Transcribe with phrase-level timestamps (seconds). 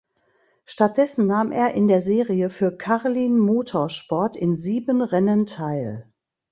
[0.65, 6.11] Stattdessen nahm er in der Serie für Carlin Motorsport in sieben Rennen teil.